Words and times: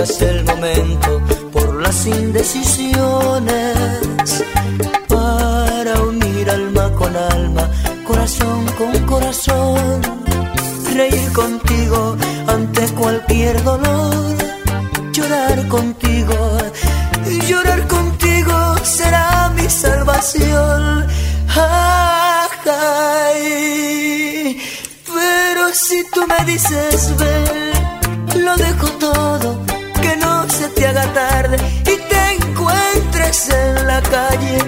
detengas 0.00 0.22
el 0.22 0.44
momento 0.44 1.20
por 1.52 1.82
las 1.82 2.06
indecisiones 2.06 3.76
para 5.08 6.00
unir 6.00 6.48
alma 6.50 6.90
con 6.94 7.14
alma, 7.16 7.68
corazón 8.06 8.66
con 8.78 8.98
corazón, 9.06 10.00
reír 10.94 11.32
contigo 11.32 12.16
ante 12.46 12.86
cualquier 12.94 13.62
dolor, 13.62 14.36
llorar 15.12 15.68
contigo, 15.68 16.58
llorar 17.46 17.86
contigo 17.86 18.76
será 18.82 19.50
mi 19.54 19.68
salvación. 19.68 21.06
Ay, 23.32 24.58
pero 25.14 25.74
si 25.74 26.04
tú 26.14 26.26
me 26.26 26.44
dices 26.44 27.12
ven, 27.18 28.44
lo 28.44 28.56
dejo 28.56 28.88
todo, 28.98 29.58
y 31.02 31.96
te 32.10 32.32
encuentres 32.34 33.48
en 33.48 33.86
la 33.86 34.02
calle 34.02 34.58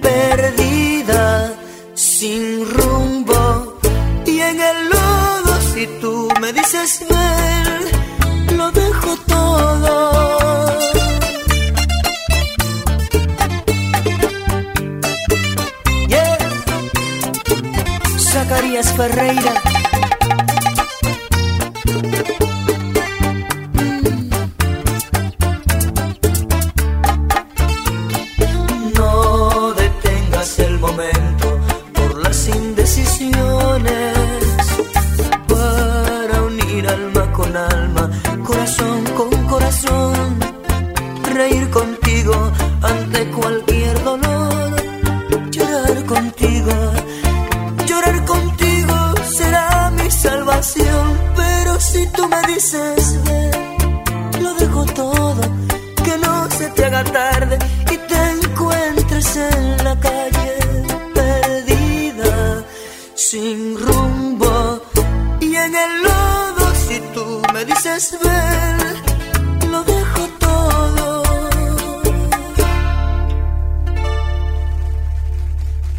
perdida, 0.00 1.52
sin 1.94 2.64
rumbo 2.70 3.78
y 4.24 4.40
en 4.40 4.60
el 4.60 4.88
lodo. 4.88 5.60
Si 5.74 5.86
tú 6.00 6.28
me 6.40 6.52
dices 6.52 7.04
ven, 7.10 8.56
lo 8.56 8.70
dejo 8.70 9.16
todo. 9.26 10.78
Yeah. 16.06 16.38
Zacarías 18.16 18.92
Ferreira. 18.92 19.89
Indecisiones 33.18 34.14
para 35.48 36.42
unir 36.42 36.88
alma 36.88 37.32
con 37.32 37.56
alma, 37.56 38.10
corazón 38.44 39.04
con 39.16 39.46
corazón, 39.46 40.38
reír 41.34 41.68
contigo 41.70 42.34
ante 42.82 43.30
cualquier 43.30 44.04
dolor, 44.04 44.76
llorar 45.50 46.04
contigo, 46.06 46.72
llorar 47.86 48.24
contigo 48.24 49.14
será 49.24 49.90
mi 49.90 50.10
salvación, 50.10 51.18
pero 51.36 51.80
si 51.80 52.06
tú 52.08 52.28
me 52.28 52.42
dices 52.52 53.20
ven, 53.24 54.42
lo 54.42 54.54
dejo 54.54 54.84
todo, 54.86 55.42
que 56.04 56.18
no 56.18 56.50
se 56.50 56.68
te 56.70 56.84
haga 56.84 57.04
tarde 57.04 57.58
y 57.90 57.96
te 57.96 58.30
encuentres 58.32 59.36
en 59.36 59.84
la 59.84 59.98
calle 59.98 60.39
sin 63.30 63.78
rumbo. 63.78 64.82
Y 65.40 65.54
en 65.54 65.72
el 65.84 66.02
lodo 66.02 66.74
si 66.74 66.98
tú 67.14 67.42
me 67.54 67.64
dices 67.64 68.18
ven 68.24 69.70
lo 69.70 69.84
dejo 69.84 70.22
todo. 70.40 71.22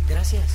Gracias. 0.10 0.50